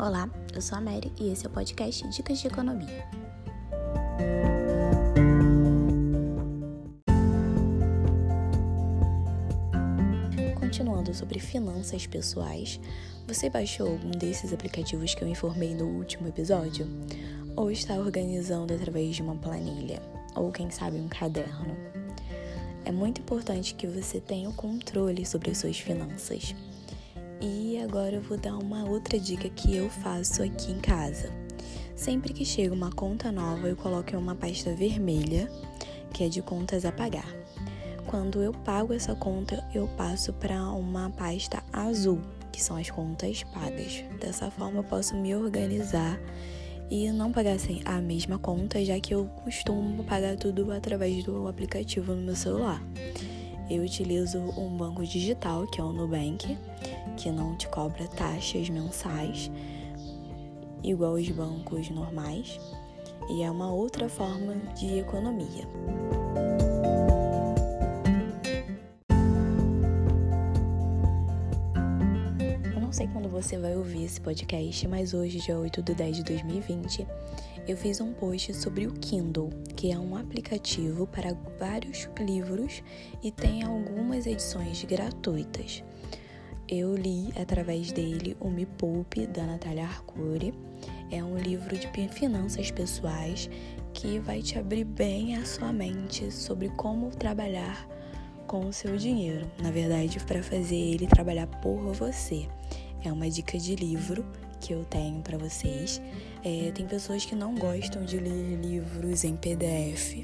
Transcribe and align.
Olá, 0.00 0.30
eu 0.54 0.62
sou 0.62 0.78
a 0.78 0.80
Mary 0.80 1.12
e 1.18 1.28
esse 1.32 1.44
é 1.44 1.48
o 1.48 1.52
podcast 1.52 2.08
Dicas 2.10 2.38
de 2.38 2.46
Economia. 2.46 3.04
Continuando 10.54 11.12
sobre 11.12 11.40
finanças 11.40 12.06
pessoais, 12.06 12.78
você 13.26 13.50
baixou 13.50 13.88
algum 13.88 14.12
desses 14.12 14.52
aplicativos 14.52 15.16
que 15.16 15.24
eu 15.24 15.26
informei 15.26 15.74
no 15.74 15.86
último 15.86 16.28
episódio? 16.28 16.86
Ou 17.56 17.68
está 17.68 17.94
organizando 17.94 18.72
através 18.72 19.16
de 19.16 19.22
uma 19.22 19.34
planilha? 19.34 20.00
Ou 20.36 20.52
quem 20.52 20.70
sabe 20.70 20.96
um 20.96 21.08
caderno? 21.08 21.76
É 22.84 22.92
muito 22.92 23.20
importante 23.20 23.74
que 23.74 23.88
você 23.88 24.20
tenha 24.20 24.48
o 24.48 24.54
controle 24.54 25.26
sobre 25.26 25.50
as 25.50 25.58
suas 25.58 25.80
finanças. 25.80 26.54
E 27.40 27.78
agora 27.78 28.16
eu 28.16 28.20
vou 28.20 28.36
dar 28.36 28.56
uma 28.56 28.84
outra 28.84 29.16
dica 29.16 29.48
que 29.48 29.76
eu 29.76 29.88
faço 29.88 30.42
aqui 30.42 30.72
em 30.72 30.80
casa. 30.80 31.32
Sempre 31.94 32.32
que 32.32 32.44
chega 32.44 32.74
uma 32.74 32.90
conta 32.90 33.30
nova, 33.30 33.68
eu 33.68 33.76
coloco 33.76 34.12
em 34.12 34.16
uma 34.16 34.34
pasta 34.34 34.74
vermelha, 34.74 35.48
que 36.12 36.24
é 36.24 36.28
de 36.28 36.42
contas 36.42 36.84
a 36.84 36.90
pagar. 36.90 37.32
Quando 38.06 38.42
eu 38.42 38.52
pago 38.52 38.92
essa 38.92 39.14
conta, 39.14 39.64
eu 39.72 39.86
passo 39.96 40.32
para 40.32 40.62
uma 40.72 41.10
pasta 41.10 41.62
azul, 41.72 42.20
que 42.50 42.60
são 42.60 42.76
as 42.76 42.90
contas 42.90 43.44
pagas. 43.44 44.02
Dessa 44.20 44.50
forma, 44.50 44.80
eu 44.80 44.84
posso 44.84 45.14
me 45.14 45.34
organizar 45.36 46.18
e 46.90 47.08
não 47.12 47.30
pagar 47.30 47.60
sem 47.60 47.82
a 47.84 48.00
mesma 48.00 48.38
conta, 48.38 48.84
já 48.84 48.98
que 48.98 49.14
eu 49.14 49.26
costumo 49.44 50.02
pagar 50.02 50.36
tudo 50.36 50.72
através 50.72 51.22
do 51.22 51.46
aplicativo 51.46 52.14
no 52.14 52.22
meu 52.22 52.34
celular. 52.34 52.82
Eu 53.70 53.82
utilizo 53.82 54.38
um 54.38 54.76
banco 54.76 55.04
digital, 55.04 55.66
que 55.66 55.78
é 55.78 55.84
o 55.84 55.92
Nubank, 55.92 56.56
que 57.18 57.32
não 57.32 57.56
te 57.56 57.66
cobra 57.66 58.06
taxas 58.06 58.70
mensais, 58.70 59.50
igual 60.84 61.14
os 61.14 61.28
bancos 61.30 61.90
normais, 61.90 62.60
e 63.28 63.42
é 63.42 63.50
uma 63.50 63.72
outra 63.72 64.08
forma 64.08 64.54
de 64.76 65.00
economia. 65.00 65.66
Eu 72.72 72.80
não 72.80 72.92
sei 72.92 73.08
quando 73.08 73.28
você 73.28 73.58
vai 73.58 73.76
ouvir 73.76 74.04
esse 74.04 74.20
podcast, 74.20 74.86
mas 74.86 75.12
hoje, 75.12 75.40
dia 75.40 75.58
8 75.58 75.82
de 75.82 75.94
10 75.94 76.16
de 76.18 76.22
2020, 76.22 77.04
eu 77.66 77.76
fiz 77.76 78.00
um 78.00 78.12
post 78.12 78.54
sobre 78.54 78.86
o 78.86 78.92
Kindle, 78.92 79.50
que 79.74 79.90
é 79.90 79.98
um 79.98 80.16
aplicativo 80.16 81.04
para 81.04 81.36
vários 81.58 82.08
livros 82.20 82.80
e 83.24 83.32
tem 83.32 83.64
algumas 83.64 84.24
edições 84.24 84.84
gratuitas. 84.84 85.82
Eu 86.70 86.94
li 86.94 87.32
através 87.40 87.90
dele 87.92 88.36
o 88.38 88.50
Me 88.50 88.66
Poupe, 88.66 89.26
da 89.26 89.46
Natália 89.46 89.84
Arcuri. 89.84 90.52
É 91.10 91.24
um 91.24 91.38
livro 91.38 91.74
de 91.74 91.88
finanças 92.10 92.70
pessoais 92.70 93.48
que 93.94 94.18
vai 94.18 94.42
te 94.42 94.58
abrir 94.58 94.84
bem 94.84 95.34
a 95.36 95.46
sua 95.46 95.72
mente 95.72 96.30
sobre 96.30 96.68
como 96.68 97.08
trabalhar 97.08 97.88
com 98.46 98.66
o 98.66 98.72
seu 98.72 98.98
dinheiro. 98.98 99.50
Na 99.62 99.70
verdade, 99.70 100.20
para 100.26 100.42
fazer 100.42 100.76
ele 100.76 101.06
trabalhar 101.06 101.46
por 101.46 101.94
você. 101.94 102.46
É 103.02 103.10
uma 103.10 103.30
dica 103.30 103.58
de 103.58 103.74
livro 103.74 104.22
que 104.60 104.74
eu 104.74 104.84
tenho 104.84 105.22
para 105.22 105.38
vocês. 105.38 106.02
É, 106.44 106.70
tem 106.72 106.86
pessoas 106.86 107.24
que 107.24 107.34
não 107.34 107.54
gostam 107.54 108.04
de 108.04 108.18
ler 108.18 108.60
livros 108.60 109.24
em 109.24 109.36
PDF, 109.36 110.22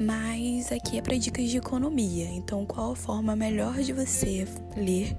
mas 0.00 0.72
aqui 0.72 0.96
é 0.96 1.02
para 1.02 1.18
dicas 1.18 1.50
de 1.50 1.58
economia. 1.58 2.26
Então, 2.30 2.64
qual 2.64 2.92
a 2.92 2.96
forma 2.96 3.36
melhor 3.36 3.74
de 3.82 3.92
você 3.92 4.46
ler 4.74 5.14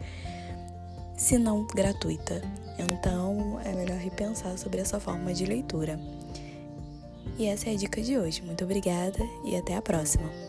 se 1.18 1.38
não 1.38 1.66
gratuita. 1.66 2.42
Então 2.78 3.60
é 3.64 3.74
melhor 3.74 3.98
repensar 3.98 4.58
sobre 4.58 4.82
essa 4.82 5.00
forma 5.00 5.34
de 5.34 5.46
leitura. 5.46 6.00
E 7.38 7.46
essa 7.46 7.70
é 7.70 7.74
a 7.74 7.78
dica 7.78 8.02
de 8.02 8.18
hoje. 8.18 8.42
Muito 8.42 8.64
obrigada 8.64 9.20
e 9.44 9.56
até 9.56 9.76
a 9.76 9.82
próxima! 9.82 10.45